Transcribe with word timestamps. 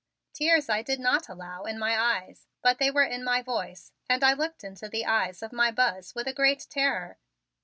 Tears 0.33 0.67
I 0.67 0.81
did 0.81 0.99
not 0.99 1.29
allow 1.29 1.65
in 1.65 1.77
my 1.77 1.95
eyes, 1.95 2.47
but 2.63 2.79
they 2.79 2.89
were 2.89 3.03
in 3.03 3.23
my 3.23 3.43
voice, 3.43 3.91
and 4.09 4.23
I 4.23 4.33
looked 4.33 4.63
into 4.63 4.89
the 4.89 5.05
eyes 5.05 5.43
of 5.43 5.53
my 5.53 5.69
Buzz 5.69 6.15
with 6.15 6.27
a 6.27 6.33
great 6.33 6.65
terror. 6.71 7.19